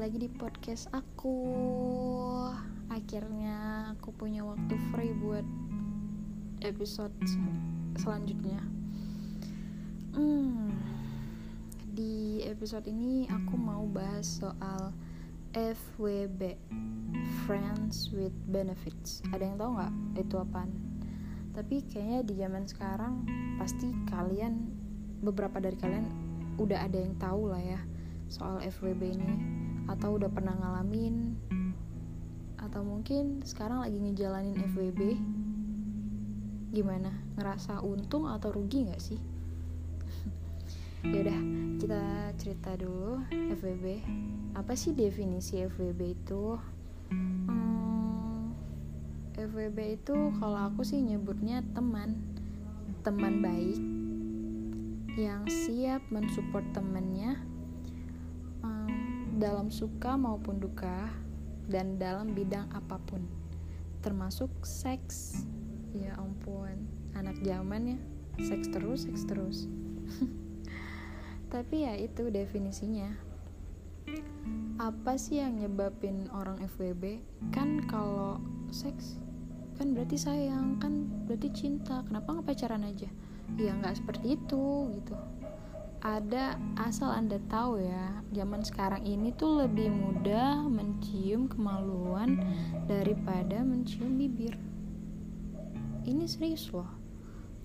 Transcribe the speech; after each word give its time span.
lagi 0.00 0.16
di 0.16 0.32
podcast 0.32 0.88
aku. 0.96 1.44
Akhirnya 2.88 3.92
aku 3.92 4.16
punya 4.16 4.40
waktu 4.40 4.72
free 4.88 5.12
buat 5.12 5.44
episode 6.64 7.12
selanjutnya. 8.00 8.64
Hmm, 10.16 10.72
Di 11.92 12.40
episode 12.48 12.88
ini 12.88 13.28
aku 13.28 13.60
mau 13.60 13.84
bahas 13.84 14.40
soal 14.40 14.96
FWB 15.52 16.56
Friends 17.44 18.08
with 18.16 18.32
Benefits. 18.48 19.20
Ada 19.36 19.52
yang 19.52 19.60
tahu 19.60 19.70
nggak 19.76 19.92
itu 20.16 20.36
apaan? 20.40 20.72
Tapi 21.52 21.84
kayaknya 21.84 22.20
di 22.24 22.34
zaman 22.40 22.64
sekarang 22.64 23.28
pasti 23.60 23.92
kalian 24.08 24.64
beberapa 25.20 25.60
dari 25.60 25.76
kalian 25.76 26.08
udah 26.56 26.88
ada 26.88 26.96
yang 26.96 27.12
tahu 27.20 27.52
lah 27.52 27.60
ya 27.60 27.80
soal 28.32 28.64
FWB 28.64 29.02
ini 29.20 29.59
atau 29.90 30.14
udah 30.14 30.30
pernah 30.30 30.54
ngalamin. 30.54 31.34
Atau 32.62 32.86
mungkin 32.86 33.42
sekarang 33.42 33.82
lagi 33.82 33.98
ngejalanin 33.98 34.62
FWB 34.70 35.00
gimana? 36.70 37.10
Ngerasa 37.34 37.82
untung 37.82 38.30
atau 38.30 38.54
rugi 38.54 38.86
nggak 38.86 39.02
sih? 39.02 39.18
Yaudah 41.10 41.40
kita 41.82 42.02
cerita 42.38 42.78
dulu 42.78 43.18
FWB 43.58 43.86
apa 44.54 44.78
sih 44.78 44.94
definisi 44.94 45.66
FWB 45.66 46.00
itu? 46.14 46.54
Hmm, 47.10 48.54
FWB 49.34 49.98
itu 49.98 50.16
kalau 50.38 50.70
aku 50.70 50.86
sih 50.86 51.02
nyebutnya 51.02 51.66
teman. 51.74 52.22
Teman 53.00 53.40
baik 53.40 53.80
yang 55.16 55.48
siap 55.48 56.04
mensupport 56.12 56.62
temennya 56.76 57.40
dalam 59.40 59.72
suka 59.72 60.20
maupun 60.20 60.60
duka 60.60 61.08
dan 61.72 61.96
dalam 61.96 62.36
bidang 62.36 62.68
apa 62.76 63.00
pun 63.08 63.24
termasuk 64.04 64.52
seks. 64.60 65.48
Ya 65.96 66.12
ampun 66.20 66.84
anak 67.16 67.40
zaman 67.40 67.96
ya. 67.96 67.98
Seks 68.36 68.68
terus 68.68 69.08
seks 69.08 69.24
terus. 69.24 69.64
Tapi 71.52 71.88
ya 71.88 71.96
itu 71.96 72.28
definisinya. 72.28 73.08
Apa 74.76 75.16
sih 75.16 75.40
yang 75.40 75.56
nyebabin 75.56 76.28
orang 76.36 76.60
FWB 76.76 77.24
kan 77.48 77.80
kalau 77.88 78.36
seks 78.68 79.16
kan 79.80 79.96
berarti 79.96 80.20
sayang 80.20 80.76
kan 80.76 81.08
berarti 81.24 81.48
cinta. 81.56 82.04
Kenapa 82.04 82.36
nggak 82.36 82.46
pacaran 82.52 82.84
aja? 82.84 83.08
Ya 83.56 83.72
nggak 83.72 84.04
seperti 84.04 84.36
itu 84.36 84.92
gitu 85.00 85.16
ada 86.00 86.56
asal 86.80 87.12
anda 87.12 87.36
tahu 87.52 87.84
ya 87.84 88.24
zaman 88.32 88.64
sekarang 88.64 89.04
ini 89.04 89.36
tuh 89.36 89.68
lebih 89.68 89.92
mudah 89.92 90.64
mencium 90.64 91.44
kemaluan 91.44 92.40
daripada 92.88 93.60
mencium 93.60 94.16
bibir. 94.16 94.56
Ini 96.08 96.24
serius 96.24 96.72
loh 96.72 96.88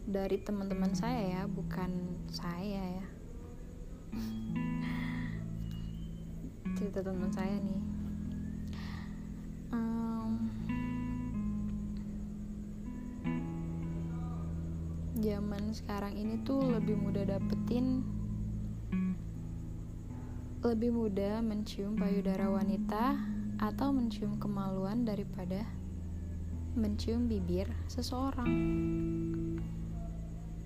dari 0.03 0.35
teman-teman 0.43 0.91
saya 0.91 1.39
ya 1.39 1.41
bukan 1.47 2.19
saya 2.27 2.99
ya. 2.99 3.07
Cerita 6.75 6.99
teman 6.99 7.31
saya 7.31 7.55
nih. 7.55 7.83
Zaman 15.15 15.73
sekarang 15.73 16.13
ini 16.19 16.37
tuh 16.43 16.59
lebih 16.59 16.99
mudah 16.99 17.23
dapetin 17.25 18.03
lebih 20.65 20.89
mudah 20.89 21.45
mencium 21.45 21.93
payudara 21.93 22.49
wanita 22.49 23.13
atau 23.61 23.93
mencium 23.93 24.41
kemaluan 24.41 25.05
daripada 25.05 25.61
mencium 26.73 27.29
bibir 27.29 27.69
seseorang. 27.85 28.49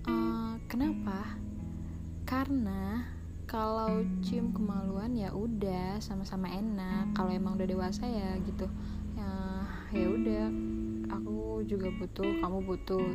Uh, 0.08 0.56
kenapa? 0.72 1.36
Karena 2.24 3.12
kalau 3.44 4.00
cium 4.24 4.56
kemaluan 4.56 5.12
ya 5.12 5.36
udah 5.36 6.00
sama-sama 6.00 6.48
enak. 6.48 7.12
Kalau 7.12 7.28
emang 7.36 7.60
udah 7.60 7.68
dewasa 7.68 8.08
ya 8.08 8.40
gitu. 8.48 8.72
Ya 9.20 9.32
ya 9.92 10.06
udah. 10.08 10.44
Aku 11.12 11.60
juga 11.68 11.92
butuh, 11.92 12.40
kamu 12.40 12.58
butuh. 12.64 13.08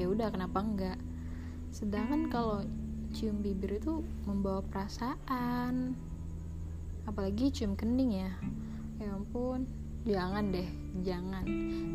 Ya 0.00 0.08
udah 0.08 0.32
kenapa 0.32 0.64
enggak? 0.64 0.96
Sedangkan 1.68 2.32
kalau 2.32 2.64
cium 3.12 3.44
bibir 3.44 3.76
itu 3.76 4.00
membawa 4.24 4.64
perasaan, 4.64 5.92
apalagi 7.06 7.50
cium 7.50 7.74
kening 7.74 8.26
ya. 8.26 8.32
Ya 9.02 9.14
ampun. 9.14 9.66
Jangan 10.02 10.50
deh 10.50 10.68
jangan. 11.06 11.44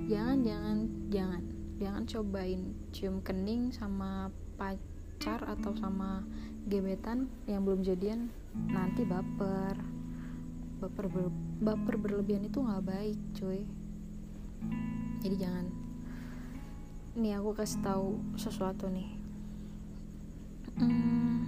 Jangan 0.08 0.38
jangan 0.44 0.78
jangan. 1.12 1.44
Jangan 1.78 2.04
cobain 2.10 2.62
cium 2.90 3.22
kening 3.22 3.70
sama 3.70 4.34
pacar 4.58 5.44
atau 5.46 5.76
sama 5.78 6.26
gebetan 6.68 7.30
yang 7.46 7.64
belum 7.64 7.84
jadian. 7.84 8.32
Nanti 8.56 9.04
baper. 9.04 9.76
Baper 10.78 11.06
ber, 11.10 11.34
baper 11.62 11.96
berlebihan 11.98 12.46
itu 12.46 12.62
nggak 12.62 12.86
baik 12.86 13.18
cuy. 13.36 13.66
Jadi 15.22 15.36
jangan. 15.36 15.68
Nih 17.18 17.34
aku 17.34 17.58
kasih 17.58 17.82
tahu 17.82 18.22
sesuatu 18.38 18.86
nih. 18.88 19.10
Hmm, 20.78 21.42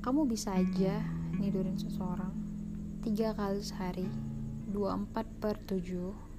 kamu 0.00 0.24
bisa 0.24 0.56
aja 0.56 1.04
nidurin 1.42 1.74
seseorang. 1.74 2.30
Tiga 3.02 3.34
kali 3.34 3.58
sehari. 3.58 4.06
24 4.70 5.42
per 5.42 5.58
7 5.68 6.32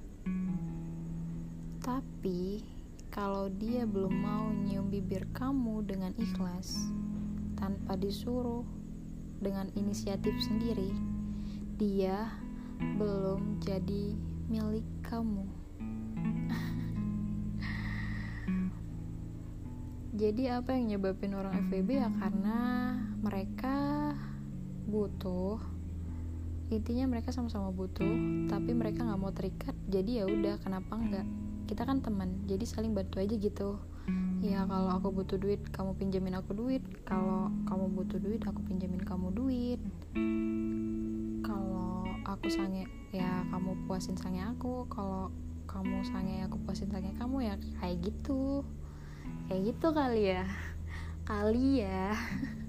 tapi 1.84 2.64
kalau 3.12 3.52
dia 3.60 3.84
belum 3.84 4.10
mau 4.24 4.48
nyium 4.48 4.88
bibir 4.88 5.28
kamu 5.36 5.84
dengan 5.84 6.16
ikhlas 6.16 6.88
tanpa 7.60 7.92
disuruh 8.00 8.64
dengan 9.38 9.68
inisiatif 9.76 10.32
sendiri 10.40 10.88
dia 11.76 12.32
belum 12.96 13.60
jadi 13.60 14.16
milik 14.48 14.88
kamu. 15.04 15.44
Jadi 20.14 20.46
apa 20.46 20.70
yang 20.78 20.94
nyebabin 20.94 21.34
orang 21.34 21.58
FVB 21.68 21.90
ya? 21.98 22.06
Karena 22.06 22.94
mereka 23.18 24.14
butuh 24.84 25.58
intinya 26.72 27.04
mereka 27.06 27.30
sama-sama 27.30 27.70
butuh 27.70 28.08
tapi 28.48 28.72
mereka 28.72 29.04
nggak 29.04 29.20
mau 29.20 29.30
terikat 29.30 29.76
jadi 29.86 30.22
ya 30.22 30.24
udah 30.26 30.56
kenapa 30.64 30.96
enggak 30.96 31.26
kita 31.64 31.88
kan 31.88 32.04
teman 32.04 32.44
jadi 32.44 32.64
saling 32.68 32.92
bantu 32.92 33.20
aja 33.20 33.34
gitu. 33.36 33.80
Ya 34.44 34.68
kalau 34.68 34.92
aku 34.92 35.08
butuh 35.08 35.40
duit 35.40 35.60
kamu 35.72 35.96
pinjamin 35.96 36.36
aku 36.36 36.52
duit. 36.52 36.84
Kalau 37.08 37.48
kamu 37.64 37.88
butuh 37.96 38.20
duit 38.20 38.44
aku 38.44 38.60
pinjamin 38.68 39.00
kamu 39.00 39.32
duit. 39.32 39.80
Kalau 41.40 42.04
aku 42.28 42.52
sange 42.52 42.84
ya 43.16 43.48
kamu 43.48 43.88
puasin 43.88 44.20
sange 44.20 44.44
aku. 44.44 44.84
Kalau 44.92 45.32
kamu 45.64 46.04
sange 46.04 46.44
aku 46.44 46.60
puasin 46.68 46.92
sange 46.92 47.16
kamu 47.16 47.48
ya 47.48 47.54
kayak 47.80 48.04
gitu. 48.04 48.60
Kayak 49.48 49.72
gitu 49.72 49.86
kali 49.96 50.22
ya. 50.36 50.44
Kali 51.24 51.80
ya 51.80 52.12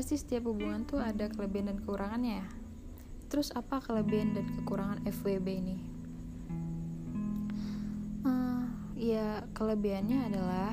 pasti 0.00 0.16
setiap 0.16 0.48
hubungan 0.48 0.88
tuh 0.88 0.96
ada 0.96 1.28
kelebihan 1.28 1.68
dan 1.68 1.84
kekurangannya 1.84 2.40
ya. 2.40 2.48
Terus 3.28 3.52
apa 3.52 3.84
kelebihan 3.84 4.32
dan 4.32 4.48
kekurangan 4.48 5.04
FWB 5.04 5.46
ini? 5.60 5.76
Uh, 8.24 8.64
ya 8.96 9.44
kelebihannya 9.52 10.32
adalah 10.32 10.72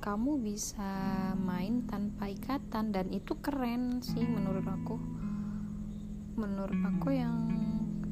kamu 0.00 0.40
bisa 0.40 0.88
main 1.36 1.84
tanpa 1.84 2.32
ikatan 2.32 2.96
dan 2.96 3.12
itu 3.12 3.36
keren 3.44 4.00
sih 4.00 4.24
menurut 4.24 4.64
aku. 4.64 4.96
Menurut 6.40 6.80
aku 6.96 7.12
yang 7.12 7.44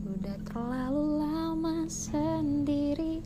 udah 0.04 0.36
terlalu 0.44 1.24
lama 1.24 1.88
sendiri. 1.88 3.24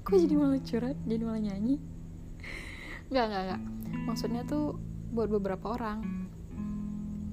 Kok 0.00 0.16
jadi 0.16 0.32
malah 0.32 0.64
curhat 0.64 0.96
jadi 1.04 1.22
malah 1.28 1.44
nyanyi? 1.44 1.76
Nggak 3.12 3.24
nggak 3.28 3.42
nggak. 3.52 3.62
Maksudnya 4.08 4.48
tuh 4.48 4.80
buat 5.10 5.28
beberapa 5.30 5.74
orang. 5.74 6.30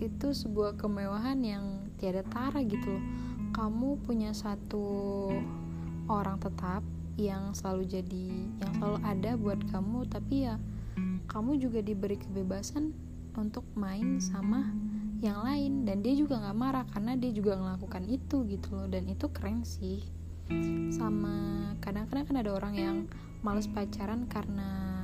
Itu 0.01 0.33
sebuah 0.33 0.77
kemewahan 0.77 1.37
yang 1.41 1.65
tiada 1.97 2.25
tara 2.25 2.61
gitu 2.65 2.97
loh. 2.97 3.03
Kamu 3.53 4.01
punya 4.05 4.33
satu 4.33 5.29
orang 6.09 6.37
tetap 6.37 6.85
yang 7.17 7.53
selalu 7.57 7.89
jadi 7.89 8.27
yang 8.61 8.71
selalu 8.77 8.97
ada 9.01 9.31
buat 9.33 9.57
kamu 9.73 10.05
tapi 10.05 10.45
ya 10.45 10.61
kamu 11.25 11.57
juga 11.57 11.81
diberi 11.81 12.21
kebebasan 12.21 12.93
untuk 13.37 13.65
main 13.73 14.21
sama 14.21 14.73
yang 15.21 15.41
lain. 15.45 15.85
Dan 15.85 16.01
dia 16.01 16.13
juga 16.17 16.41
nggak 16.41 16.57
marah 16.57 16.85
karena 16.89 17.13
dia 17.17 17.33
juga 17.33 17.57
melakukan 17.57 18.05
itu 18.09 18.45
gitu 18.49 18.73
loh. 18.73 18.87
Dan 18.89 19.09
itu 19.09 19.29
keren 19.29 19.61
sih. 19.65 20.01
Sama 20.93 21.69
kadang-kadang 21.83 22.25
kan 22.25 22.37
ada 22.39 22.51
orang 22.55 22.75
yang 22.77 22.97
males 23.45 23.69
pacaran 23.69 24.25
karena 24.25 24.97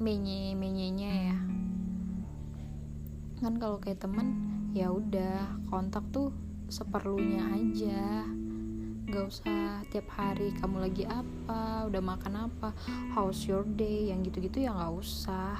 menye 0.00 0.56
menyenya 0.56 1.12
ya 1.32 1.38
kan 3.40 3.56
kalau 3.56 3.80
kayak 3.80 4.04
temen 4.04 4.36
ya 4.76 4.92
udah 4.92 5.64
kontak 5.72 6.04
tuh 6.12 6.28
seperlunya 6.68 7.40
aja. 7.56 8.28
Gak 9.10 9.26
usah 9.26 9.82
tiap 9.90 10.06
hari 10.12 10.52
kamu 10.60 10.86
lagi 10.86 11.08
apa? 11.08 11.88
Udah 11.88 12.04
makan 12.04 12.46
apa? 12.46 12.76
How's 13.16 13.48
your 13.48 13.64
day? 13.64 14.12
Yang 14.12 14.30
gitu-gitu 14.30 14.68
ya 14.68 14.76
nggak 14.76 14.92
usah. 14.92 15.56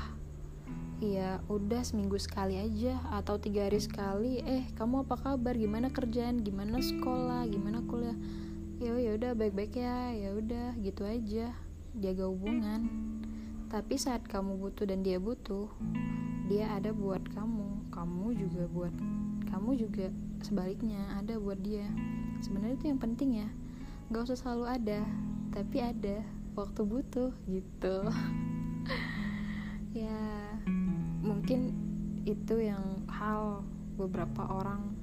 Ya 1.01 1.41
udah 1.49 1.81
seminggu 1.81 2.21
sekali 2.21 2.61
aja 2.61 3.01
atau 3.17 3.41
tiga 3.41 3.67
hari 3.67 3.81
sekali 3.81 4.45
eh 4.45 4.69
kamu 4.77 5.09
apa 5.09 5.17
kabar? 5.17 5.57
Gimana 5.57 5.89
kerjaan? 5.89 6.45
Gimana 6.45 6.79
sekolah? 6.85 7.49
Gimana 7.49 7.81
kuliah? 7.89 8.15
Ya 8.77 8.93
ya 9.01 9.17
udah 9.17 9.33
baik-baik 9.33 9.81
ya 9.81 10.13
ya 10.13 10.37
udah 10.37 10.77
gitu 10.85 11.09
aja. 11.09 11.57
Jaga 11.97 12.29
hubungan 12.29 12.87
tapi 13.71 13.95
saat 13.95 14.27
kamu 14.27 14.59
butuh 14.59 14.83
dan 14.83 15.07
dia 15.07 15.23
butuh 15.23 15.71
dia 16.51 16.67
ada 16.75 16.91
buat 16.91 17.23
kamu. 17.31 17.95
Kamu 17.95 18.35
juga 18.35 18.67
buat 18.67 18.95
kamu 19.47 19.71
juga 19.79 20.11
sebaliknya 20.43 20.99
ada 21.15 21.39
buat 21.39 21.63
dia. 21.63 21.87
Sebenarnya 22.43 22.75
itu 22.75 22.87
yang 22.91 22.99
penting 22.99 23.47
ya. 23.47 23.49
Gak 24.11 24.27
usah 24.27 24.39
selalu 24.43 24.67
ada 24.67 25.01
tapi 25.55 25.79
ada 25.79 26.27
waktu 26.59 26.83
butuh 26.83 27.31
gitu. 27.47 27.97
Ya 29.91 30.23
mungkin 31.19 31.75
itu 32.23 32.63
yang 32.63 33.03
hal 33.11 33.67
beberapa 33.99 34.47
orang 34.47 34.95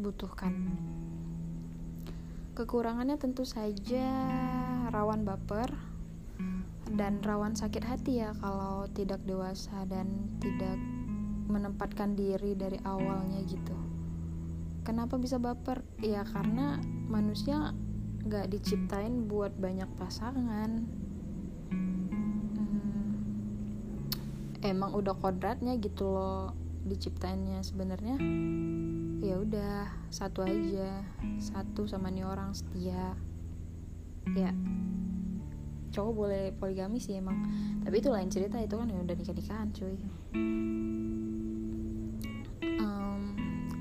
butuhkan. 0.00 0.72
Kekurangannya 2.56 3.20
tentu 3.20 3.44
saja 3.44 4.08
rawan 4.88 5.28
baper 5.28 5.89
dan 6.94 7.22
rawan 7.22 7.54
sakit 7.54 7.86
hati 7.86 8.22
ya 8.22 8.34
kalau 8.42 8.86
tidak 8.90 9.22
dewasa 9.22 9.86
dan 9.86 10.26
tidak 10.42 10.74
menempatkan 11.50 12.14
diri 12.14 12.54
dari 12.54 12.78
awalnya 12.86 13.42
gitu. 13.46 13.74
Kenapa 14.86 15.18
bisa 15.18 15.36
baper? 15.36 15.82
Ya 16.00 16.24
karena 16.24 16.80
manusia 17.10 17.74
gak 18.26 18.50
diciptain 18.50 19.26
buat 19.26 19.54
banyak 19.58 19.90
pasangan. 19.98 20.86
Hmm, 21.70 23.14
emang 24.62 24.94
udah 24.94 25.14
kodratnya 25.18 25.76
gitu 25.78 26.06
loh 26.10 26.54
diciptainnya 26.86 27.60
sebenarnya. 27.60 28.16
Ya 29.20 29.36
udah 29.36 29.90
satu 30.08 30.42
aja 30.48 31.04
satu 31.38 31.84
sama 31.84 32.08
nih 32.08 32.24
orang 32.24 32.56
setia. 32.56 33.14
Ya 34.32 34.54
cowok 35.90 36.12
boleh 36.14 36.44
poligami 36.54 36.98
sih 37.02 37.18
emang. 37.18 37.42
Tapi 37.82 38.00
itu 38.00 38.08
lain 38.08 38.30
cerita 38.30 38.56
itu 38.62 38.74
kan 38.78 38.88
udah 38.88 39.16
nikah 39.18 39.34
nikahan 39.36 39.68
cuy 39.74 39.98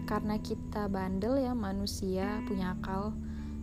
karena 0.09 0.41
kita 0.41 0.89
bandel 0.89 1.37
ya 1.37 1.53
manusia 1.53 2.41
punya 2.49 2.73
akal. 2.73 3.13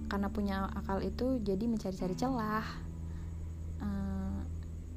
Karena 0.07 0.31
punya 0.31 0.71
akal 0.79 1.03
itu 1.03 1.43
jadi 1.43 1.67
mencari-cari 1.67 2.15
celah. 2.15 2.63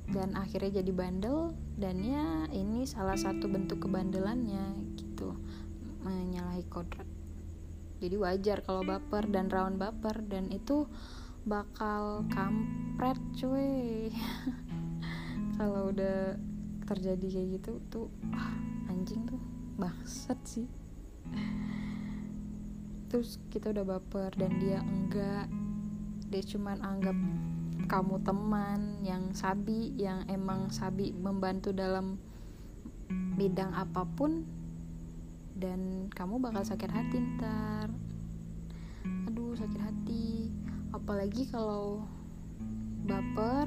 Dan 0.09 0.33
akhirnya 0.37 0.81
jadi 0.81 0.89
bandel 0.93 1.53
dan 1.77 2.01
ya 2.01 2.45
ini 2.49 2.85
salah 2.85 3.17
satu 3.17 3.49
bentuk 3.49 3.85
kebandelannya 3.85 4.77
gitu. 4.97 5.33
Menyalahi 6.05 6.65
kodrat. 6.69 7.09
Jadi 7.97 8.15
wajar 8.17 8.61
kalau 8.61 8.85
baper 8.85 9.25
dan 9.29 9.49
rawan 9.49 9.81
baper 9.81 10.21
dan 10.25 10.53
itu 10.53 10.85
bakal 11.47 12.25
kampret 12.31 13.19
cuy. 13.35 14.11
Kalau 15.59 15.91
udah 15.91 16.35
terjadi 16.87 17.27
kayak 17.29 17.49
gitu 17.59 17.71
tuh 17.91 18.07
ah, 18.33 18.57
anjing 18.89 19.23
tuh 19.27 19.39
bangsat 19.79 20.39
sih. 20.43 20.67
Terus 23.09 23.41
kita 23.49 23.71
udah 23.73 23.85
baper 23.85 24.31
dan 24.35 24.57
dia 24.59 24.81
enggak. 24.81 25.47
Dia 26.29 26.43
cuman 26.45 26.77
anggap 26.81 27.17
kamu 27.89 28.21
teman 28.21 29.01
yang 29.01 29.33
sabi 29.33 29.97
yang 29.97 30.21
emang 30.29 30.69
sabi 30.69 31.09
membantu 31.09 31.73
dalam 31.73 32.21
bidang 33.33 33.73
apa 33.73 34.05
pun 34.05 34.45
dan 35.57 36.11
kamu 36.13 36.37
bakal 36.37 36.61
sakit 36.61 36.91
hati 36.91 37.17
ntar. 37.35 37.89
Aduh 39.25 39.57
sakit 39.57 39.81
hati 39.81 40.53
apalagi 41.09 41.49
kalau 41.49 42.05
baper 43.09 43.65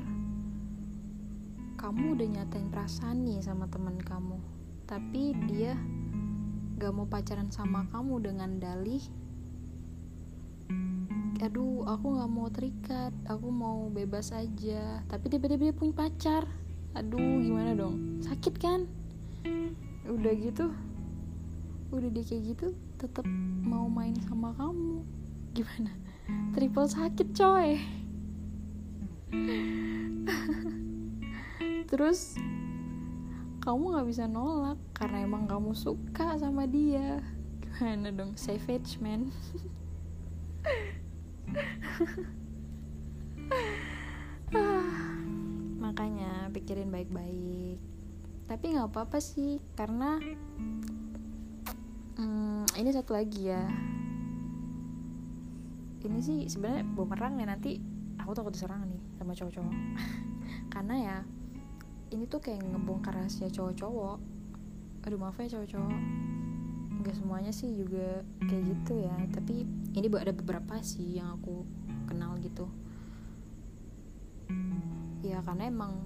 kamu 1.74 2.14
udah 2.14 2.28
nyatain 2.38 2.70
perasaan 2.70 3.26
nih 3.26 3.42
sama 3.42 3.66
teman 3.66 3.98
kamu. 3.98 4.38
Tapi 4.86 5.34
dia 5.50 5.74
gak 6.78 6.94
mau 6.94 7.02
pacaran 7.02 7.50
sama 7.50 7.82
kamu 7.90 8.30
dengan 8.30 8.62
dalih. 8.62 9.02
Aduh 11.42 11.82
aku 11.82 12.22
gak 12.22 12.30
mau 12.30 12.46
terikat 12.46 13.10
aku 13.26 13.50
mau 13.50 13.90
bebas 13.90 14.30
aja. 14.30 15.02
Tapi 15.10 15.26
tiba-tiba 15.26 15.66
dia 15.66 15.74
punya 15.74 15.98
pacar. 15.98 16.46
Aduh 16.94 17.42
gimana 17.42 17.74
dong? 17.74 18.22
Sakit 18.22 18.54
kan? 18.54 18.86
Udah 20.06 20.30
gitu 20.38 20.70
udah 21.90 22.06
dia 22.06 22.22
kayak 22.22 22.54
gitu 22.54 22.66
tetap 23.02 23.26
mau 23.66 23.90
main 23.90 24.14
sama 24.30 24.54
kamu. 24.54 25.02
Gimana 25.58 26.01
triple 26.52 26.88
sakit 26.88 27.28
coy. 27.32 27.80
Terus 31.90 32.36
kamu 33.62 33.94
nggak 33.94 34.08
bisa 34.08 34.24
nolak 34.28 34.80
karena 34.96 35.24
emang 35.24 35.46
kamu 35.48 35.72
suka 35.72 36.36
sama 36.36 36.66
dia. 36.68 37.20
Gimana 37.62 38.12
dong? 38.12 38.36
Savage 38.36 38.98
man. 39.00 39.32
Makanya 45.84 46.52
pikirin 46.52 46.92
baik-baik. 46.92 47.80
Tapi 48.48 48.64
nggak 48.76 48.92
apa-apa 48.92 49.20
sih 49.20 49.60
karena 49.72 50.20
hmm, 52.20 52.68
ini 52.76 52.90
satu 52.92 53.16
lagi 53.16 53.48
ya 53.48 53.64
ini 56.06 56.20
sih 56.22 56.38
sebenarnya 56.50 56.84
bumerang 56.94 57.38
ya 57.38 57.46
nanti 57.46 57.78
aku 58.18 58.32
takut 58.34 58.52
diserang 58.54 58.86
nih 58.86 59.02
sama 59.18 59.32
cowok-cowok. 59.34 59.74
Karena 60.72 60.94
ya 60.98 61.16
ini 62.12 62.24
tuh 62.28 62.40
kayak 62.42 62.62
ngebongkar 62.62 63.16
rahasia 63.16 63.50
cowok-cowok. 63.50 64.18
Aduh 65.08 65.18
maaf 65.18 65.38
ya 65.42 65.58
cowok-cowok. 65.58 66.00
Nggak 67.02 67.14
semuanya 67.18 67.52
sih 67.52 67.74
juga 67.74 68.22
kayak 68.46 68.62
gitu 68.70 68.92
ya. 69.02 69.16
Tapi 69.34 69.66
ini 69.98 70.06
ada 70.06 70.32
beberapa 70.32 70.78
sih 70.80 71.18
yang 71.18 71.38
aku 71.40 71.66
kenal 72.06 72.38
gitu. 72.38 72.70
Ya 75.22 75.42
karena 75.42 75.70
emang 75.70 75.98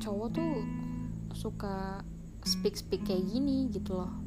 cowok 0.00 0.28
tuh 0.32 0.52
suka 1.34 2.02
speak 2.44 2.76
speak 2.76 3.06
kayak 3.06 3.24
gini 3.30 3.70
gitu 3.72 3.96
loh 3.98 4.23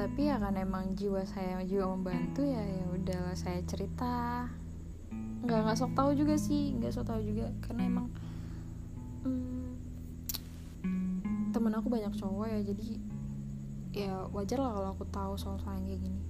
tapi 0.00 0.32
ya 0.32 0.40
kan 0.40 0.56
emang 0.56 0.96
jiwa 0.96 1.28
saya 1.28 1.60
jiwa 1.60 1.92
membantu 1.92 2.40
ya 2.40 2.64
ya 2.64 2.88
udahlah 2.88 3.36
saya 3.36 3.60
cerita. 3.68 4.48
Nggak 5.44 5.60
nggak 5.60 5.76
sok 5.76 5.92
tahu 5.92 6.16
juga 6.16 6.40
sih 6.40 6.72
nggak 6.80 6.96
sok 6.96 7.04
tahu 7.04 7.20
juga. 7.20 7.52
Karena 7.60 7.84
emang 7.84 8.08
hmm, 9.28 9.76
temen 11.52 11.76
aku 11.76 11.92
banyak 11.92 12.16
cowok 12.16 12.48
ya 12.48 12.64
jadi 12.64 12.88
ya 13.92 14.24
wajar 14.32 14.64
lah 14.64 14.72
kalau 14.72 14.88
aku 14.96 15.04
tahu 15.12 15.36
soal-soal 15.36 15.76
yang 15.76 15.84
kayak 15.84 16.00
gini. 16.00 16.20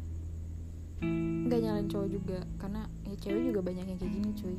Nggak 1.47 1.61
nyalain 1.63 1.87
cowok 1.87 2.09
juga 2.11 2.43
karena 2.59 2.91
ya 3.07 3.15
cewek 3.23 3.55
juga 3.55 3.61
banyak 3.63 3.87
yang 3.87 3.99
kayak 4.03 4.15
gini 4.19 4.31
cuy. 4.35 4.59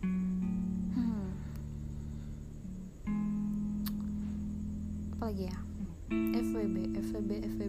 Hmm. 0.00 1.28
apa 5.12 5.28
lagi 5.28 5.44
ya 5.52 5.73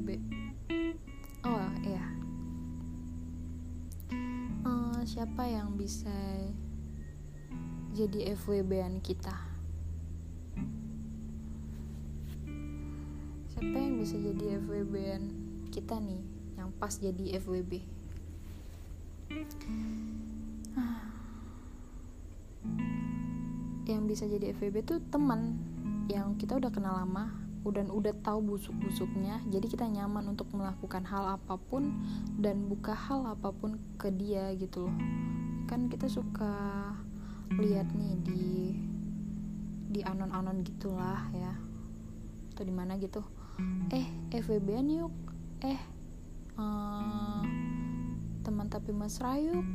FWB 0.06 0.22
oh 1.50 1.70
iya. 1.82 2.06
Siapa 5.06 5.46
yang 5.46 5.78
bisa 5.78 6.14
jadi 7.94 8.34
FWB-an 8.38 9.02
kita? 9.06 9.34
Siapa 13.54 13.78
yang 13.78 14.02
bisa 14.02 14.18
jadi 14.18 14.62
FWB-an 14.62 15.24
kita 15.74 15.98
nih 15.98 16.22
yang 16.58 16.70
pas 16.78 16.94
jadi 16.98 17.42
FWB 17.42 17.82
yang 23.86 24.10
bisa 24.10 24.26
jadi 24.26 24.54
FWB 24.58 24.76
tuh 24.86 25.02
teman 25.10 25.58
yang 26.10 26.34
kita 26.38 26.58
udah 26.58 26.74
kenal 26.74 26.98
lama 26.98 27.45
udah 27.66 27.90
udah 27.90 28.14
tahu 28.22 28.54
busuk-busuknya 28.54 29.42
jadi 29.50 29.66
kita 29.66 29.90
nyaman 29.90 30.38
untuk 30.38 30.54
melakukan 30.54 31.02
hal 31.10 31.42
apa 31.42 31.58
pun 31.58 31.98
dan 32.38 32.70
buka 32.70 32.94
hal 32.94 33.26
apa 33.26 33.50
pun 33.50 33.82
ke 33.98 34.14
dia 34.14 34.54
gitu 34.54 34.86
loh. 34.86 34.96
Kan 35.66 35.90
kita 35.90 36.06
suka 36.06 36.54
lihat 37.58 37.90
nih 37.98 38.14
di 38.22 38.46
di 39.90 40.00
anon-anon 40.06 40.62
gitulah 40.62 41.26
ya 41.34 41.58
atau 42.54 42.64
di 42.64 42.74
mana 42.74 43.02
gitu. 43.02 43.26
Eh 43.90 44.06
FWB 44.30 44.86
yuk. 44.86 45.14
Eh 45.66 45.82
uh, 46.62 47.42
teman 48.46 48.70
tapi 48.70 48.94
mesra 48.94 49.42
yuk 49.42 49.66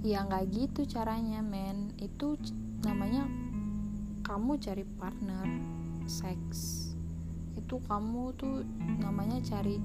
ya 0.00 0.24
nggak 0.24 0.48
gitu 0.48 0.88
caranya 0.88 1.44
men. 1.44 1.92
Itu 2.00 2.40
namanya 2.88 3.28
kamu 4.24 4.56
cari 4.56 4.84
partner 4.96 5.75
seks. 6.06 6.90
Itu 7.58 7.82
kamu 7.84 8.34
tuh 8.38 8.62
namanya 9.02 9.42
cari 9.42 9.82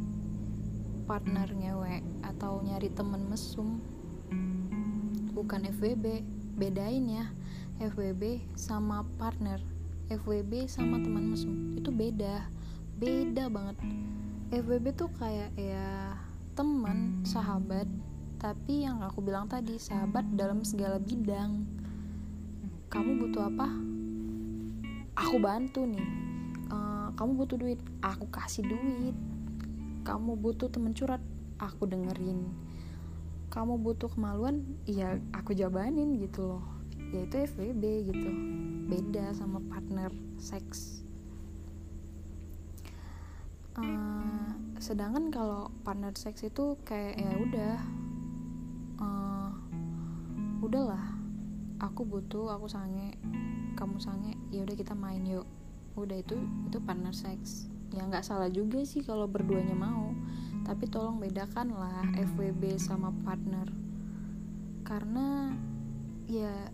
partner 1.10 1.50
ngewe 1.50 2.06
atau 2.24 2.62
nyari 2.62 2.88
temen 2.94 3.26
mesum. 3.28 3.82
Bukan 5.34 5.66
FWB 5.68 6.22
bedain 6.56 7.06
ya. 7.10 7.26
FWB 7.82 8.46
sama 8.54 9.02
partner 9.18 9.58
FWB 10.14 10.70
sama 10.70 11.02
teman 11.02 11.34
mesum. 11.34 11.74
Itu 11.76 11.90
beda 11.90 12.46
beda 13.02 13.50
banget. 13.50 13.82
FWB 14.54 14.86
tuh 14.94 15.10
kayak 15.18 15.52
ya 15.58 16.14
teman 16.54 17.26
sahabat. 17.26 17.90
Tapi 18.38 18.86
yang 18.86 19.02
aku 19.02 19.22
bilang 19.26 19.50
tadi 19.50 19.82
sahabat 19.82 20.26
dalam 20.38 20.62
segala 20.62 21.02
bidang. 21.02 21.66
Kamu 22.92 23.26
butuh 23.26 23.48
apa 23.48 23.91
aku 25.22 25.38
bantu 25.38 25.86
nih. 25.86 26.08
Uh, 26.72 27.14
kamu 27.14 27.32
butuh 27.46 27.58
duit 27.62 27.80
aku 28.02 28.26
kasih 28.34 28.66
duit. 28.66 29.16
Kamu 30.02 30.34
butuh 30.34 30.68
temen 30.74 30.98
curhat 30.98 31.22
aku 31.62 31.86
dengerin. 31.86 32.50
Kamu 33.54 33.78
butuh 33.78 34.10
kemaluan 34.10 34.66
iya 34.90 35.22
aku 35.36 35.54
jabanin 35.54 36.18
gitu 36.18 36.58
loh. 36.58 36.66
Yaitu 37.14 37.46
FWB 37.46 37.84
gitu. 38.10 38.30
Beda 38.90 39.36
sama 39.38 39.62
partner 39.70 40.10
seks. 40.42 41.06
Uh, 43.78 44.52
sedangkan 44.82 45.30
kalau 45.30 45.72
partner 45.86 46.12
seks 46.18 46.44
itu 46.44 46.76
kayak 46.82 47.22
ya 47.22 47.32
udah. 47.38 47.78
Uh, 49.02 49.52
udahlah 50.62 51.11
aku 51.82 52.06
butuh 52.06 52.54
aku 52.54 52.70
sange 52.70 53.18
kamu 53.74 53.98
sange 53.98 54.38
ya 54.54 54.62
udah 54.62 54.78
kita 54.78 54.94
main 54.94 55.26
yuk. 55.26 55.50
Udah 55.98 56.22
itu 56.22 56.38
itu 56.70 56.78
partner 56.78 57.12
seks. 57.12 57.66
Ya 57.92 58.06
nggak 58.06 58.24
salah 58.24 58.48
juga 58.48 58.86
sih 58.86 59.02
kalau 59.02 59.26
berduanya 59.26 59.74
mau. 59.74 60.14
Tapi 60.62 60.86
tolong 60.88 61.18
bedakan 61.18 61.74
lah 61.74 62.06
FWB 62.14 62.78
sama 62.78 63.10
partner. 63.26 63.66
Karena 64.86 65.58
ya 66.30 66.70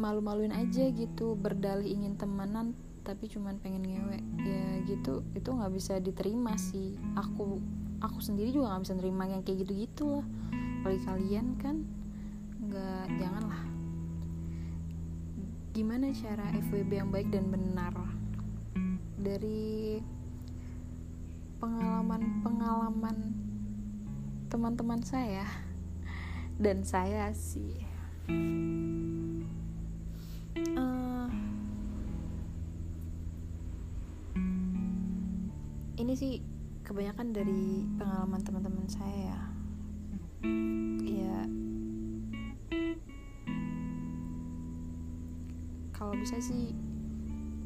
malu-maluin 0.00 0.50
aja 0.50 0.90
gitu 0.90 1.38
berdalih 1.38 1.86
ingin 1.86 2.18
temenan 2.18 2.74
tapi 3.04 3.28
cuman 3.28 3.60
pengen 3.60 3.84
ngewe. 3.84 4.18
Ya 4.40 4.80
gitu 4.88 5.20
itu 5.36 5.48
nggak 5.52 5.72
bisa 5.76 6.00
diterima 6.00 6.56
sih. 6.56 6.96
Aku 7.20 7.60
aku 8.00 8.18
sendiri 8.24 8.48
juga 8.48 8.72
nggak 8.72 8.82
bisa 8.88 8.94
nerima 8.96 9.28
yang 9.28 9.44
kayak 9.44 9.68
gitu 9.68 9.72
gitu 9.76 10.04
lah. 10.18 10.26
Bagi 10.80 11.00
kalian 11.04 11.60
kan 11.60 11.84
nggak 12.64 13.20
janganlah 13.20 13.73
gimana 15.74 16.14
cara 16.14 16.54
FWB 16.54 17.02
yang 17.02 17.10
baik 17.10 17.34
dan 17.34 17.50
benar? 17.50 17.90
Dari 19.18 19.98
pengalaman-pengalaman 21.58 23.34
teman-teman 24.46 25.02
saya 25.02 25.42
dan 26.62 26.86
saya 26.86 27.34
sih. 27.34 27.74
Uh, 30.78 31.26
ini 35.98 36.14
sih 36.14 36.38
kebanyakan 36.86 37.34
dari 37.34 37.82
pengalaman 37.98 38.40
teman-teman 38.46 38.86
saya 38.86 39.42
ya 41.02 41.34
kalau 46.04 46.20
bisa 46.20 46.36
sih 46.36 46.76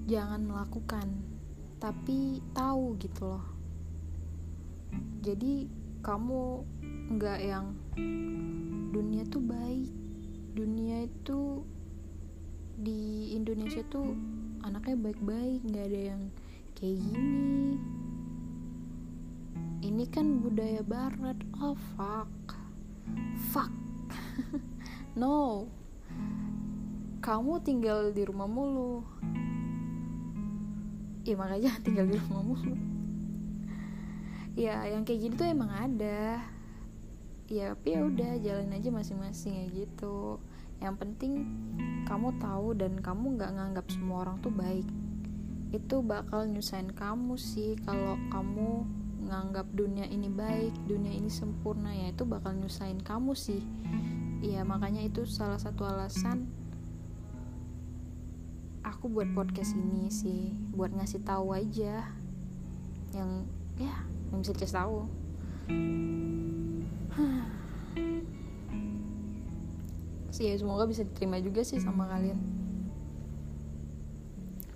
jangan 0.06 0.46
melakukan 0.46 1.10
tapi 1.82 2.38
tahu 2.54 2.94
gitu 3.02 3.34
loh. 3.34 3.42
Jadi 5.26 5.66
kamu 6.06 6.62
nggak 7.18 7.38
yang 7.42 7.74
dunia 8.94 9.26
tuh 9.26 9.42
baik. 9.42 9.90
Dunia 10.54 11.10
itu 11.10 11.66
di 12.78 13.34
Indonesia 13.34 13.82
tuh 13.90 14.14
anaknya 14.62 15.10
baik-baik 15.10 15.58
nggak 15.66 15.86
ada 15.90 16.00
yang 16.14 16.22
kayak 16.78 16.94
gini. 16.94 17.74
Ini 19.82 20.04
kan 20.14 20.46
budaya 20.46 20.86
barat. 20.86 21.42
Oh 21.58 21.74
fuck. 21.98 22.54
Fuck. 23.50 23.74
No 25.18 25.66
kamu 27.28 27.60
tinggal 27.60 28.08
di 28.08 28.24
rumah 28.24 28.48
mulu. 28.48 29.04
Ya 31.28 31.36
makanya 31.36 31.76
tinggal 31.84 32.08
di 32.08 32.16
rumah 32.16 32.40
mulu. 32.40 32.72
Ya 34.56 34.88
yang 34.88 35.04
kayak 35.04 35.20
gini 35.20 35.34
tuh 35.36 35.44
emang 35.44 35.68
ada. 35.68 36.40
Ya 37.52 37.76
tapi 37.76 37.92
ya 37.92 38.08
udah 38.08 38.32
jalan 38.40 38.72
aja 38.72 38.88
masing-masing 38.88 39.60
ya 39.60 39.64
gitu. 39.76 40.40
Yang 40.80 41.04
penting 41.04 41.32
kamu 42.08 42.32
tahu 42.40 42.72
dan 42.72 42.96
kamu 42.96 43.36
nggak 43.36 43.52
nganggap 43.60 43.86
semua 43.92 44.24
orang 44.24 44.40
tuh 44.40 44.54
baik. 44.56 44.88
Itu 45.68 46.00
bakal 46.00 46.48
nyusahin 46.48 46.96
kamu 46.96 47.36
sih 47.36 47.76
kalau 47.84 48.16
kamu 48.32 48.88
nganggap 49.28 49.68
dunia 49.76 50.08
ini 50.08 50.32
baik 50.32 50.72
dunia 50.88 51.12
ini 51.12 51.28
sempurna 51.28 51.92
ya 51.92 52.08
itu 52.08 52.24
bakal 52.24 52.56
nyusahin 52.56 53.04
kamu 53.04 53.36
sih. 53.36 53.60
Ya 54.40 54.64
makanya 54.64 55.04
itu 55.04 55.28
salah 55.28 55.60
satu 55.60 55.84
alasan 55.84 56.57
aku 58.88 59.12
buat 59.12 59.28
podcast 59.36 59.76
ini 59.76 60.08
sih 60.08 60.56
buat 60.72 60.88
ngasih 60.96 61.20
tahu 61.20 61.52
aja 61.52 62.08
yang 63.12 63.44
ya 63.76 63.94
yang 64.32 64.40
bisa 64.40 64.56
dikasih 64.56 64.78
tahu. 64.80 65.04
Sih 70.28 70.44
ya 70.44 70.60
semoga 70.60 70.84
bisa 70.84 71.08
diterima 71.08 71.40
juga 71.40 71.64
sih 71.64 71.80
sama 71.80 72.04
kalian. 72.04 72.36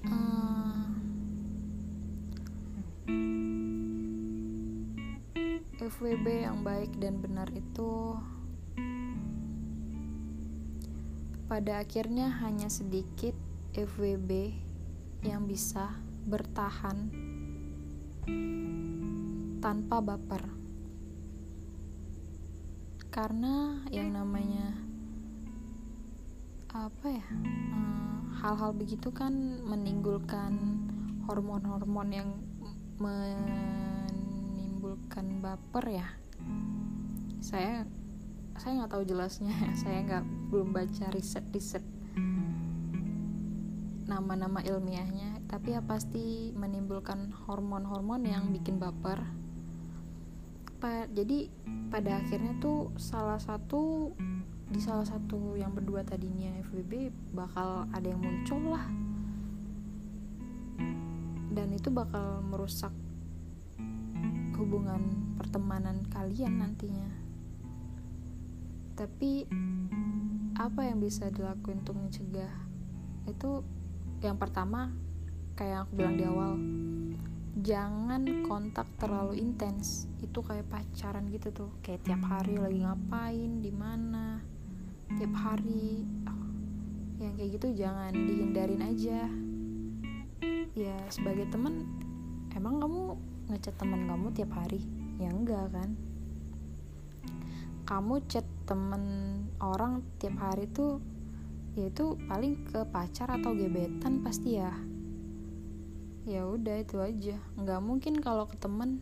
Eh, 0.09 0.85
FWB 5.87 6.27
yang 6.49 6.65
baik 6.65 6.97
dan 6.99 7.21
benar 7.21 7.53
itu 7.53 8.17
pada 11.47 11.85
akhirnya 11.85 12.33
hanya 12.41 12.73
sedikit 12.73 13.37
FWB 13.73 14.53
yang 15.25 15.49
bisa 15.49 15.97
bertahan 16.29 17.09
tanpa 19.65 20.05
baper. 20.05 20.45
Karena 23.09 23.81
yang 23.89 24.13
namanya 24.13 24.77
apa 26.73 27.17
ya 27.17 27.21
eh, 27.21 27.25
hal-hal 28.45 28.77
begitu 28.77 29.09
kan 29.09 29.33
menimbulkan 29.65 30.53
hormon-hormon 31.25 32.13
yang 32.13 32.29
menimbulkan 33.01 35.41
baper 35.41 35.97
ya. 35.97 36.13
Saya 37.41 37.89
saya 38.61 38.85
nggak 38.85 38.93
tahu 38.93 39.09
jelasnya. 39.09 39.57
Saya 39.81 40.05
nggak 40.05 40.53
belum 40.53 40.77
baca 40.77 41.09
riset 41.09 41.49
riset 41.57 42.02
nama-nama 44.13 44.61
ilmiahnya 44.61 45.49
tapi 45.49 45.73
ya 45.73 45.81
pasti 45.81 46.53
menimbulkan 46.53 47.33
hormon-hormon 47.49 48.29
yang 48.29 48.53
bikin 48.53 48.77
baper. 48.77 49.25
Pa 50.77 51.09
jadi 51.09 51.49
pada 51.89 52.21
akhirnya 52.21 52.53
tuh 52.61 52.93
salah 53.01 53.41
satu 53.41 54.13
di 54.69 54.81
salah 54.81 55.05
satu 55.05 55.57
yang 55.57 55.73
berdua 55.73 56.05
tadinya 56.05 56.53
FWB 56.69 57.13
bakal 57.33 57.89
ada 57.93 58.05
yang 58.05 58.21
muncul 58.21 58.77
lah. 58.77 58.85
Dan 61.53 61.69
itu 61.73 61.89
bakal 61.93 62.41
merusak 62.45 62.93
hubungan 64.57 65.35
pertemanan 65.37 66.05
kalian 66.09 66.61
nantinya. 66.61 67.13
Tapi 68.97 69.45
apa 70.57 70.81
yang 70.85 71.01
bisa 71.01 71.29
dilakuin 71.29 71.85
untuk 71.85 71.97
mencegah? 71.97 72.53
Itu 73.29 73.65
yang 74.23 74.39
pertama 74.39 74.95
kayak 75.59 75.85
aku 75.85 75.99
bilang 75.99 76.15
di 76.15 76.25
awal 76.25 76.55
jangan 77.61 78.25
kontak 78.49 78.89
terlalu 78.97 79.39
intens. 79.45 80.09
Itu 80.25 80.41
kayak 80.41 80.73
pacaran 80.73 81.29
gitu 81.29 81.53
tuh. 81.53 81.71
Kayak 81.85 82.09
tiap 82.09 82.23
hari 82.25 82.57
lagi 82.57 82.81
ngapain 82.81 83.61
di 83.61 83.73
mana 83.73 84.41
tiap 85.21 85.35
hari. 85.37 86.09
Yang 87.21 87.33
kayak 87.39 87.51
gitu 87.61 87.69
jangan 87.77 88.13
dihindarin 88.17 88.83
aja. 88.83 89.21
Ya 90.73 90.97
sebagai 91.13 91.53
teman 91.53 91.85
emang 92.57 92.81
kamu 92.81 93.01
ngechat 93.53 93.77
teman 93.77 94.09
kamu 94.09 94.33
tiap 94.33 94.53
hari? 94.57 94.81
Ya 95.21 95.29
enggak 95.29 95.69
kan? 95.71 95.93
Kamu 97.85 98.25
chat 98.31 98.47
temen 98.65 99.05
orang 99.61 100.01
tiap 100.17 100.41
hari 100.41 100.65
tuh 100.73 101.05
ya 101.73 101.89
itu 101.89 102.21
paling 102.29 102.69
ke 102.69 102.85
pacar 102.93 103.33
atau 103.33 103.57
gebetan 103.57 104.21
pasti 104.21 104.61
ya. 104.61 104.73
Ya 106.29 106.45
udah 106.45 106.85
itu 106.85 107.01
aja. 107.01 107.37
Nggak 107.57 107.81
mungkin 107.81 108.15
kalau 108.21 108.45
ke 108.45 108.55
temen. 108.61 109.01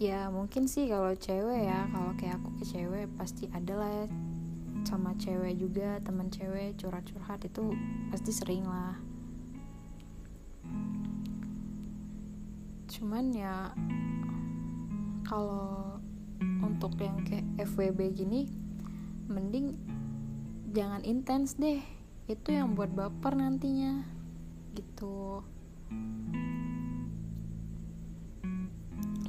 Ya 0.00 0.28
mungkin 0.32 0.66
sih 0.66 0.90
kalau 0.90 1.14
cewek 1.14 1.64
ya 1.68 1.86
kalau 1.92 2.12
kayak 2.18 2.42
aku 2.42 2.50
ke 2.58 2.64
cewek 2.66 3.06
pasti 3.14 3.46
ada 3.54 3.74
lah 3.78 3.90
ya. 3.90 4.06
Sama 4.82 5.14
cewek 5.14 5.60
juga 5.60 6.02
teman 6.02 6.32
cewek 6.32 6.74
curhat-curhat 6.80 7.46
itu 7.46 7.72
pasti 8.10 8.32
sering 8.34 8.66
lah. 8.66 8.98
Cuman 12.90 13.30
ya 13.30 13.70
kalau 15.22 15.94
untuk 16.64 16.98
yang 16.98 17.22
kayak 17.22 17.46
FWB 17.62 18.00
gini 18.12 18.50
mending 19.30 19.78
jangan 20.70 21.02
intens 21.02 21.58
deh. 21.58 21.82
Itu 22.30 22.54
yang 22.54 22.78
buat 22.78 22.94
baper 22.94 23.34
nantinya. 23.34 24.06
Gitu. 24.74 25.42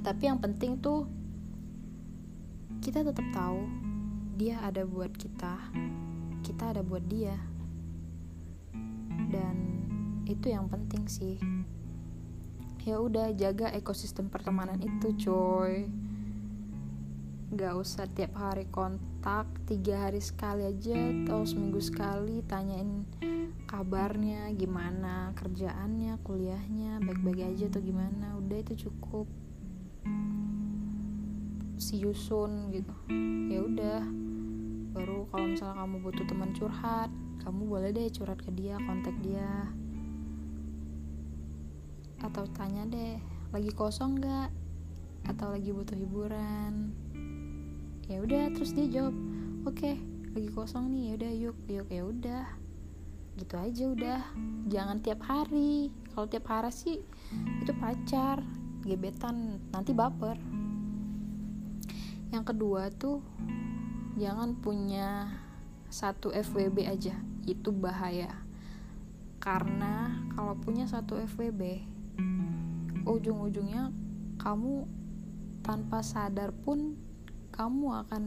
Tapi 0.02 0.24
yang 0.26 0.38
penting 0.42 0.78
tuh 0.82 1.06
kita 2.82 3.06
tetap 3.06 3.26
tahu 3.34 3.70
dia 4.34 4.58
ada 4.66 4.82
buat 4.82 5.14
kita 5.14 5.54
kita 6.42 6.74
ada 6.78 6.82
buat 6.82 7.06
dia. 7.06 7.38
Dan 9.30 9.56
itu 10.26 10.50
yang 10.50 10.70
penting 10.70 11.06
sih. 11.06 11.38
Ya 12.82 12.98
udah 12.98 13.30
jaga 13.38 13.70
ekosistem 13.78 14.30
pertemanan 14.30 14.82
itu 14.82 15.14
coy. 15.22 15.86
Gak 17.54 17.78
usah 17.78 18.10
tiap 18.10 18.34
hari 18.34 18.66
kontak 18.74 19.11
tiga 19.70 20.10
hari 20.10 20.18
sekali 20.18 20.66
aja 20.66 20.98
atau 20.98 21.46
seminggu 21.46 21.78
sekali 21.78 22.42
tanyain 22.50 23.06
kabarnya 23.70 24.50
gimana 24.58 25.30
kerjaannya 25.38 26.18
kuliahnya 26.26 26.98
baik-baik 27.06 27.54
aja 27.54 27.70
atau 27.70 27.82
gimana. 27.86 28.36
Udah 28.42 28.58
itu 28.66 28.90
cukup. 28.90 29.30
Si 31.78 32.02
Yusun 32.02 32.74
gitu. 32.74 32.94
Ya 33.48 33.62
udah 33.62 34.02
baru 34.92 35.30
kalau 35.30 35.48
misalnya 35.54 35.86
kamu 35.86 35.96
butuh 36.04 36.26
teman 36.28 36.52
curhat 36.52 37.08
kamu 37.42 37.62
boleh 37.66 37.90
deh 37.90 38.10
curhat 38.14 38.38
ke 38.42 38.52
dia 38.54 38.78
kontak 38.82 39.14
dia. 39.22 39.70
Atau 42.22 42.46
tanya 42.54 42.86
deh 42.90 43.18
lagi 43.54 43.72
kosong 43.74 44.18
nggak? 44.18 44.50
Atau 45.30 45.54
lagi 45.54 45.70
butuh 45.70 45.98
hiburan 45.98 46.94
ya 48.10 48.24
udah 48.24 48.54
terus 48.56 48.74
dia 48.74 48.88
jawab 48.88 49.14
oke 49.66 49.78
okay, 49.78 49.96
lagi 50.32 50.48
kosong 50.56 50.96
nih 50.96 51.12
ya 51.12 51.14
udah 51.20 51.32
yuk. 51.36 51.58
Yuk 51.68 51.88
ya 51.92 52.04
udah. 52.08 52.46
Gitu 53.36 53.56
aja 53.60 53.84
udah. 53.92 54.22
Jangan 54.72 55.04
tiap 55.04 55.28
hari. 55.28 55.92
Kalau 56.16 56.28
tiap 56.32 56.48
hari 56.48 56.72
sih 56.72 57.04
itu 57.60 57.72
pacar 57.76 58.40
gebetan 58.88 59.60
nanti 59.76 59.92
baper. 59.92 60.40
Yang 62.32 62.44
kedua 62.56 62.88
tuh 62.96 63.20
jangan 64.16 64.56
punya 64.56 65.28
satu 65.92 66.32
FWB 66.32 66.88
aja. 66.88 67.20
Itu 67.44 67.76
bahaya. 67.76 68.32
Karena 69.44 70.16
kalau 70.32 70.56
punya 70.56 70.88
satu 70.88 71.20
FWB 71.20 71.84
ujung-ujungnya 73.04 73.92
kamu 74.40 74.88
tanpa 75.60 76.00
sadar 76.08 76.56
pun 76.56 76.96
kamu 77.62 77.94
akan 77.94 78.24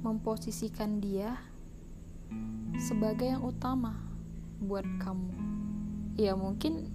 memposisikan 0.00 0.96
dia 0.96 1.36
sebagai 2.80 3.28
yang 3.28 3.44
utama 3.44 4.00
buat 4.64 4.88
kamu. 4.96 5.28
Ya 6.16 6.32
mungkin 6.32 6.88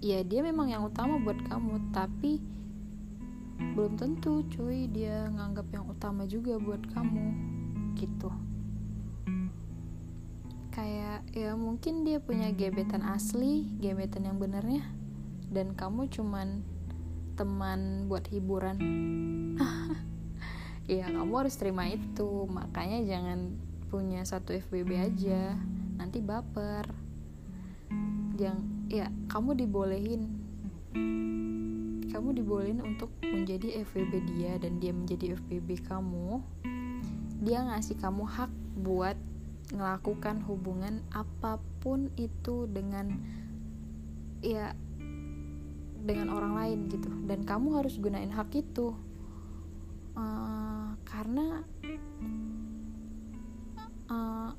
ya 0.00 0.24
dia 0.24 0.40
memang 0.40 0.72
yang 0.72 0.88
utama 0.88 1.20
buat 1.20 1.36
kamu 1.44 1.92
tapi 1.92 2.40
belum 3.76 4.00
tentu 4.00 4.40
cuy 4.48 4.88
dia 4.88 5.28
nganggap 5.28 5.68
yang 5.76 5.84
utama 5.84 6.24
juga 6.24 6.56
buat 6.56 6.88
kamu 6.88 7.26
gitu. 8.00 8.32
Kayak 10.72 11.20
ya 11.36 11.52
mungkin 11.52 12.08
dia 12.08 12.16
punya 12.16 12.48
gebetan 12.48 13.04
asli 13.04 13.68
gebetan 13.76 14.24
yang 14.24 14.40
benernya 14.40 14.88
dan 15.52 15.76
kamu 15.76 16.08
cuman 16.08 16.64
teman 17.36 18.08
buat 18.08 18.24
hiburan 18.32 18.80
ya 20.90 21.06
kamu 21.06 21.46
harus 21.46 21.54
terima 21.54 21.86
itu. 21.86 22.50
Makanya 22.50 23.06
jangan 23.06 23.54
punya 23.86 24.26
satu 24.26 24.50
FBB 24.50 24.90
aja. 24.98 25.54
Nanti 25.94 26.18
baper. 26.18 26.90
Yang 28.34 28.58
ya 28.90 29.06
kamu 29.30 29.54
dibolehin. 29.54 30.22
Kamu 32.10 32.34
dibolehin 32.34 32.82
untuk 32.82 33.14
menjadi 33.22 33.86
FBB 33.86 34.12
dia 34.34 34.58
dan 34.58 34.82
dia 34.82 34.90
menjadi 34.90 35.38
FBB 35.38 35.86
kamu. 35.86 36.42
Dia 37.46 37.70
ngasih 37.70 38.02
kamu 38.02 38.26
hak 38.26 38.50
buat 38.82 39.14
melakukan 39.70 40.42
hubungan 40.50 41.06
apa 41.14 41.62
pun 41.78 42.10
itu 42.18 42.66
dengan 42.66 43.14
ya 44.42 44.74
dengan 46.02 46.34
orang 46.34 46.58
lain 46.58 46.78
gitu. 46.90 47.06
Dan 47.30 47.46
kamu 47.46 47.78
harus 47.78 47.94
gunain 48.02 48.34
hak 48.34 48.50
itu. 48.58 48.90
Uh, 50.18 50.59
karena 51.10 51.66
uh, 54.06 54.50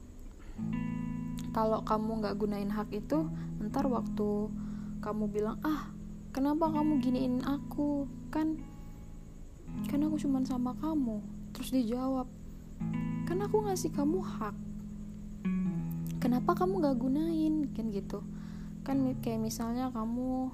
kalau 1.55 1.79
kamu 1.87 2.11
nggak 2.19 2.35
gunain 2.35 2.71
hak 2.71 2.91
itu 2.91 3.27
ntar 3.63 3.87
waktu 3.87 4.51
kamu 5.01 5.31
bilang 5.31 5.57
ah 5.63 5.89
kenapa 6.31 6.71
kamu 6.71 7.03
giniin 7.03 7.43
aku? 7.43 8.07
Kan 8.31 8.59
kan 9.87 9.99
aku 10.03 10.15
cuman 10.27 10.43
sama 10.47 10.71
kamu. 10.79 11.19
Terus 11.51 11.69
dijawab 11.75 12.27
kan 13.27 13.37
aku 13.43 13.63
ngasih 13.67 13.91
kamu 13.91 14.19
hak. 14.23 14.55
Kenapa 16.23 16.55
kamu 16.55 16.73
nggak 16.81 16.97
gunain? 16.99 17.55
Kan 17.75 17.91
gitu. 17.91 18.23
Kan 18.87 19.11
kayak 19.19 19.43
misalnya 19.43 19.91
kamu 19.91 20.49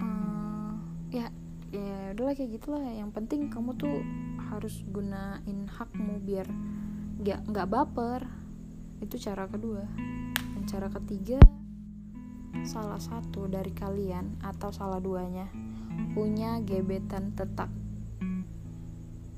uh, 0.00 0.72
ya 1.10 1.28
ya 1.74 2.14
udahlah 2.14 2.34
kayak 2.38 2.54
gitulah. 2.58 2.80
Yang 2.86 3.10
penting 3.18 3.50
kamu 3.50 3.74
tuh 3.74 3.98
harus 4.48 4.80
gunain 4.88 5.68
hakmu 5.68 6.20
biar 6.24 6.48
nggak 7.22 7.40
nggak 7.52 7.68
baper. 7.68 8.22
Itu 8.98 9.20
cara 9.20 9.46
kedua. 9.46 9.84
Dan 10.56 10.64
cara 10.66 10.88
ketiga 10.90 11.38
salah 12.64 12.98
satu 12.98 13.46
dari 13.46 13.70
kalian 13.70 14.40
atau 14.42 14.72
salah 14.72 14.98
duanya 14.98 15.46
punya 16.16 16.58
gebetan 16.64 17.34
tetap. 17.36 17.70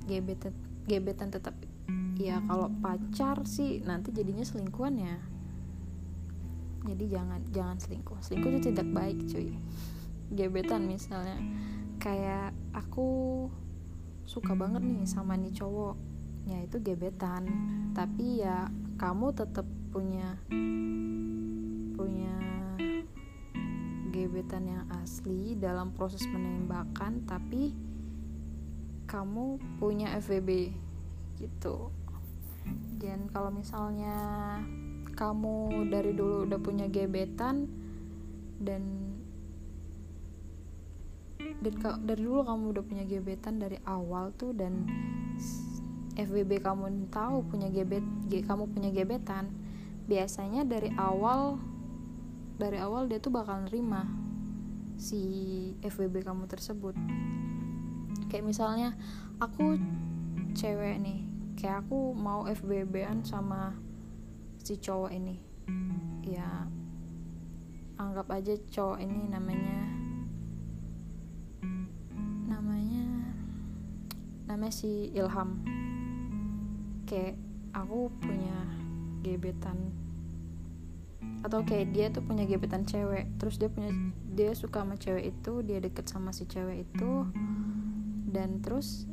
Gebetan 0.06 0.54
gebetan 0.86 1.28
tetap. 1.28 1.54
Ya 2.20 2.40
kalau 2.44 2.68
pacar 2.84 3.48
sih 3.48 3.80
nanti 3.84 4.12
jadinya 4.12 4.44
selingkuhan 4.44 4.96
ya. 5.00 5.16
Jadi 6.84 7.04
jangan 7.12 7.40
jangan 7.52 7.76
selingkuh. 7.76 8.18
Selingkuh 8.24 8.50
itu 8.56 8.72
tidak 8.72 8.88
baik 8.92 9.18
cuy. 9.28 9.56
Gebetan 10.32 10.88
misalnya. 10.88 11.36
Kayak 12.00 12.56
aku 12.72 13.48
suka 14.30 14.54
banget 14.54 14.78
nih 14.86 15.02
sama 15.10 15.34
nih 15.34 15.50
cowok 15.50 15.98
ya 16.46 16.62
itu 16.62 16.78
gebetan. 16.78 17.50
Tapi 17.90 18.46
ya 18.46 18.70
kamu 18.94 19.34
tetap 19.34 19.66
punya 19.90 20.38
punya 21.98 22.36
gebetan 24.14 24.70
yang 24.70 24.86
asli 25.02 25.58
dalam 25.58 25.90
proses 25.90 26.22
penembakan 26.30 27.26
tapi 27.26 27.74
kamu 29.10 29.58
punya 29.82 30.14
FVB 30.22 30.70
gitu. 31.42 31.90
Dan 33.02 33.26
kalau 33.34 33.50
misalnya 33.50 34.14
kamu 35.18 35.90
dari 35.90 36.14
dulu 36.14 36.46
udah 36.46 36.60
punya 36.62 36.86
gebetan 36.86 37.66
dan 38.62 39.10
dan 41.60 41.74
dari 42.08 42.20
dulu 42.24 42.44
kamu 42.44 42.64
udah 42.72 42.84
punya 42.84 43.04
gebetan 43.04 43.60
dari 43.60 43.76
awal 43.84 44.32
tuh 44.32 44.56
dan 44.56 44.88
FBB 46.16 46.60
kamu 46.60 47.08
tahu 47.12 47.44
punya 47.48 47.68
gebet 47.68 48.04
kamu 48.28 48.68
punya 48.72 48.90
gebetan. 48.92 49.52
Biasanya 50.08 50.66
dari 50.66 50.90
awal 50.96 51.60
dari 52.60 52.76
awal 52.76 53.08
dia 53.08 53.22
tuh 53.22 53.32
bakal 53.32 53.64
nerima 53.64 54.04
si 55.00 55.20
FWB 55.80 56.24
kamu 56.24 56.44
tersebut. 56.48 56.92
Kayak 58.28 58.44
misalnya 58.44 58.96
aku 59.40 59.80
cewek 60.52 61.00
nih 61.00 61.24
kayak 61.56 61.84
aku 61.86 62.12
mau 62.16 62.44
FBB-an 62.48 63.24
sama 63.24 63.76
si 64.60 64.76
cowok 64.76 65.12
ini. 65.12 65.36
Ya 66.24 66.68
anggap 68.00 68.32
aja 68.32 68.56
cowok 68.72 68.98
ini 69.04 69.28
namanya 69.28 69.99
namanya 74.50 74.74
si 74.74 75.14
Ilham. 75.14 75.62
Kayak 77.06 77.38
aku 77.70 78.10
punya 78.18 78.66
gebetan 79.22 79.94
atau 81.40 81.64
kayak 81.64 81.94
dia 81.94 82.06
tuh 82.10 82.26
punya 82.26 82.42
gebetan 82.50 82.82
cewek. 82.82 83.30
Terus 83.38 83.62
dia 83.62 83.70
punya 83.70 83.94
dia 84.34 84.50
suka 84.58 84.82
sama 84.82 84.98
cewek 84.98 85.30
itu 85.38 85.52
dia 85.62 85.78
deket 85.78 86.10
sama 86.10 86.34
si 86.34 86.50
cewek 86.50 86.82
itu. 86.90 87.30
Dan 88.26 88.58
terus 88.58 89.06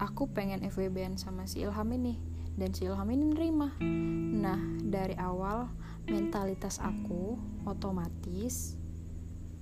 aku 0.00 0.30
pengen 0.32 0.64
FWB-an 0.64 1.20
sama 1.20 1.44
si 1.44 1.60
Ilham 1.66 1.92
ini 1.92 2.16
dan 2.56 2.72
si 2.72 2.88
Ilham 2.88 3.08
ini 3.12 3.24
nerima. 3.28 3.76
Nah 4.40 4.58
dari 4.80 5.14
awal 5.20 5.68
mentalitas 6.08 6.80
aku 6.80 7.36
otomatis 7.68 8.77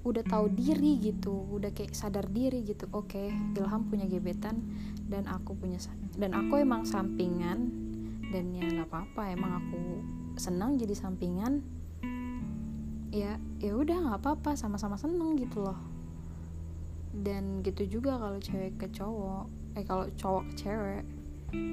udah 0.06 0.22
tahu 0.22 0.46
diri 0.54 1.02
gitu 1.02 1.34
udah 1.58 1.74
kayak 1.74 1.92
sadar 1.92 2.30
diri 2.30 2.62
gitu 2.62 2.86
oke 2.94 3.10
okay, 3.10 3.34
Ilham 3.58 3.90
punya 3.90 4.06
gebetan 4.06 4.62
dan 5.10 5.26
aku 5.26 5.58
punya 5.58 5.82
dan 6.14 6.30
aku 6.32 6.62
emang 6.62 6.86
sampingan 6.86 7.74
dan 8.30 8.54
ya 8.54 8.62
nggak 8.66 8.90
apa-apa 8.90 9.34
emang 9.34 9.52
aku 9.66 9.80
senang 10.36 10.78
jadi 10.78 10.94
sampingan 10.94 11.64
ya 13.14 13.40
ya 13.62 13.72
udah 13.72 13.96
nggak 13.96 14.18
apa-apa 14.20 14.58
sama-sama 14.58 15.00
seneng 15.00 15.40
gitu 15.40 15.64
loh. 15.64 15.78
Dan 17.16 17.64
gitu 17.64 17.88
juga 17.88 18.20
kalau 18.20 18.36
cewek 18.36 18.76
ke 18.76 18.86
cowok 18.92 19.48
eh 19.76 19.84
kalau 19.88 20.04
cowok 20.20 20.52
ke 20.52 20.54
cewek 20.66 21.04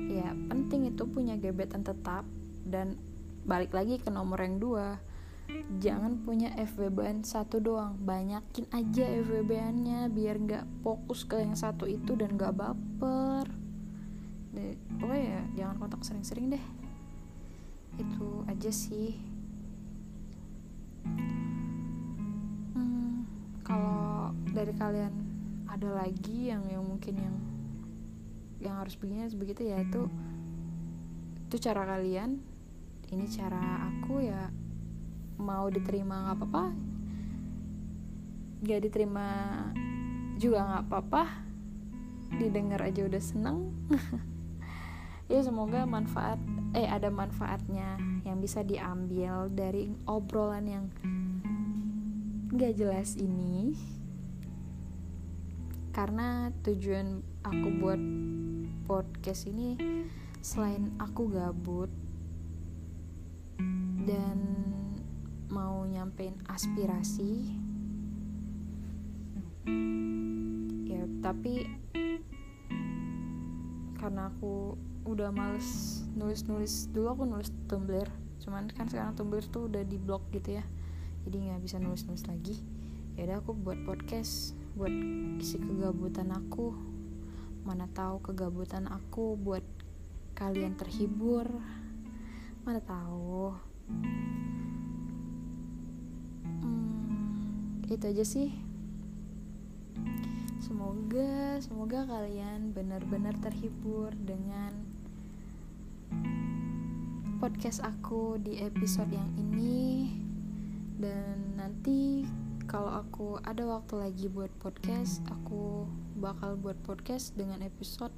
ya 0.08 0.32
penting 0.48 0.88
itu 0.88 1.04
punya 1.04 1.36
gebetan 1.36 1.84
tetap 1.84 2.24
dan 2.64 2.96
balik 3.44 3.76
lagi 3.76 4.00
ke 4.00 4.08
nomor 4.08 4.40
yang 4.40 4.56
dua 4.62 5.04
jangan 5.84 6.24
punya 6.24 6.56
FWB-an 6.56 7.28
satu 7.28 7.60
doang 7.60 8.00
banyakin 8.00 8.66
aja 8.72 9.06
FWB-annya 9.26 10.08
biar 10.08 10.40
nggak 10.40 10.66
fokus 10.82 11.28
ke 11.28 11.44
yang 11.44 11.58
satu 11.58 11.84
itu 11.86 12.16
dan 12.16 12.40
nggak 12.40 12.56
baper. 12.56 13.46
Deh, 14.54 14.78
pokoknya 15.02 15.26
ya 15.26 15.42
jangan 15.58 15.76
kontak 15.82 16.02
sering-sering 16.06 16.54
deh. 16.54 16.66
Itu 18.00 18.46
aja 18.48 18.72
sih. 18.72 19.18
Hmm, 22.74 23.28
kalau 23.66 24.32
dari 24.54 24.74
kalian 24.78 25.14
ada 25.68 25.90
lagi 25.90 26.54
yang 26.54 26.64
yang 26.70 26.86
mungkin 26.86 27.16
yang 27.18 27.36
yang 28.64 28.76
harus 28.80 28.96
begini 28.96 29.28
begitu 29.36 29.68
ya 29.68 29.84
itu 29.84 30.08
itu 31.50 31.56
cara 31.60 31.84
kalian. 31.86 32.40
Ini 33.14 33.30
cara 33.30 33.94
aku 33.94 34.26
ya 34.26 34.50
mau 35.44 35.68
diterima 35.68 36.32
nggak 36.32 36.38
apa-apa 36.40 36.66
gak 38.64 38.80
diterima 38.80 39.28
juga 40.40 40.64
nggak 40.64 40.84
apa-apa 40.88 41.24
didengar 42.40 42.82
aja 42.82 43.06
udah 43.06 43.24
seneng. 43.24 43.60
Ya 45.32 45.40
semoga 45.40 45.88
manfaat 45.88 46.36
eh 46.76 46.84
ada 46.84 47.08
manfaatnya 47.08 47.96
yang 48.28 48.44
bisa 48.44 48.60
diambil 48.60 49.48
dari 49.48 49.88
obrolan 50.04 50.68
yang 50.68 50.86
gak 52.52 52.76
jelas 52.76 53.16
ini. 53.16 53.72
Karena 55.96 56.52
tujuan 56.68 57.24
aku 57.40 57.68
buat 57.80 58.02
podcast 58.84 59.48
ini 59.48 59.80
selain 60.44 60.92
aku 61.00 61.32
gabut 61.32 61.90
dan 64.04 64.73
mau 65.64 65.88
nyampein 65.88 66.36
aspirasi? 66.52 67.56
Ya 70.84 71.08
tapi 71.24 71.64
karena 73.96 74.28
aku 74.28 74.76
udah 75.08 75.32
males 75.32 76.04
nulis-nulis 76.20 76.92
dulu 76.92 77.08
aku 77.16 77.24
nulis 77.24 77.48
Tumblr 77.72 78.12
cuman 78.44 78.68
kan 78.76 78.92
sekarang 78.92 79.16
Tumblr 79.16 79.44
tuh 79.48 79.72
udah 79.72 79.88
di 79.88 79.96
blok 79.96 80.28
gitu 80.36 80.60
ya 80.60 80.64
jadi 81.24 81.36
nggak 81.40 81.62
bisa 81.64 81.80
nulis-nulis 81.80 82.28
lagi. 82.28 82.60
Ya 83.16 83.24
udah 83.30 83.40
aku 83.40 83.56
buat 83.56 83.80
podcast 83.88 84.60
buat 84.76 84.92
isi 85.40 85.62
kegabutan 85.62 86.36
aku 86.36 86.76
mana 87.64 87.88
tahu 87.96 88.20
kegabutan 88.20 88.92
aku 88.92 89.40
buat 89.40 89.64
kalian 90.36 90.76
terhibur. 90.76 91.48
Mana 92.68 92.84
tahu 92.84 93.56
itu 97.94 98.10
aja 98.10 98.26
sih. 98.26 98.50
Semoga 100.58 101.62
semoga 101.62 102.10
kalian 102.10 102.74
benar-benar 102.74 103.38
terhibur 103.38 104.10
dengan 104.18 104.74
podcast 107.38 107.86
aku 107.86 108.42
di 108.42 108.58
episode 108.66 109.14
yang 109.14 109.30
ini. 109.38 110.10
Dan 110.98 111.60
nanti 111.60 112.26
kalau 112.66 113.04
aku 113.04 113.38
ada 113.46 113.62
waktu 113.68 113.94
lagi 114.02 114.26
buat 114.32 114.50
podcast 114.58 115.22
aku 115.30 115.86
bakal 116.18 116.58
buat 116.58 116.80
podcast 116.82 117.38
dengan 117.38 117.62
episode 117.62 118.16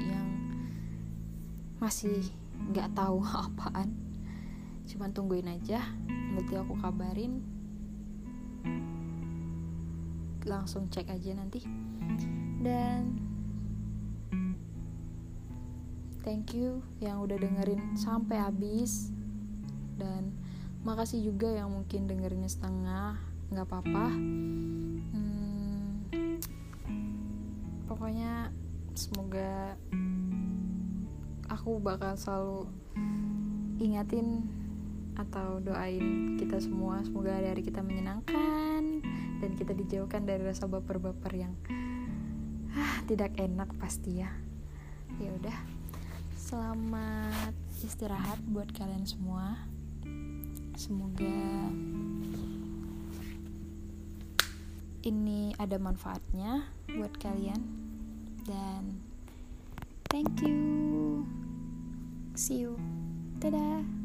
yang 0.00 0.28
masih 1.76 2.24
nggak 2.72 2.96
tahu 2.96 3.20
apaan. 3.52 3.92
Cuman 4.88 5.12
tungguin 5.12 5.50
aja 5.52 5.84
nanti 6.08 6.56
aku 6.56 6.72
kabarin 6.80 7.60
langsung 10.50 10.90
cek 10.90 11.06
aja 11.06 11.30
nanti. 11.38 11.62
Dan 12.60 13.14
thank 16.26 16.52
you 16.52 16.82
yang 16.98 17.22
udah 17.22 17.38
dengerin 17.38 17.94
sampai 17.94 18.42
habis. 18.42 19.14
Dan 19.94 20.34
makasih 20.82 21.22
juga 21.30 21.46
yang 21.46 21.70
mungkin 21.70 22.10
dengerinnya 22.10 22.50
setengah 22.50 23.22
nggak 23.54 23.66
apa-apa. 23.70 24.06
Hmm, 25.14 26.06
pokoknya 27.86 28.50
semoga 28.98 29.78
aku 31.50 31.78
bakal 31.78 32.14
selalu 32.18 32.70
ingatin 33.80 34.44
atau 35.18 35.60
doain 35.60 36.36
kita 36.38 36.60
semua. 36.60 37.02
Semoga 37.04 37.36
hari-hari 37.36 37.64
kita 37.66 37.84
menyenangkan 37.84 38.69
dan 39.40 39.56
kita 39.56 39.72
dijauhkan 39.72 40.28
dari 40.28 40.44
rasa 40.44 40.68
baper-baper 40.68 41.32
yang 41.32 41.56
ah, 42.76 43.00
tidak 43.08 43.32
enak 43.40 43.72
pasti 43.80 44.20
ya. 44.20 44.30
Ya 45.16 45.32
udah 45.34 45.58
selamat 46.36 47.56
istirahat 47.80 48.38
buat 48.52 48.68
kalian 48.76 49.08
semua. 49.08 49.64
Semoga 50.76 51.36
ini 55.04 55.56
ada 55.56 55.76
manfaatnya 55.80 56.68
buat 56.92 57.16
kalian. 57.16 57.60
Dan 58.44 59.00
thank 60.12 60.40
you. 60.44 61.24
See 62.36 62.64
you. 62.64 62.76
Dadah 63.40 63.99